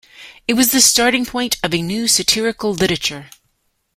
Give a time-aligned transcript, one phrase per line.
[0.47, 3.29] It was the starting-point of a new satirical literature.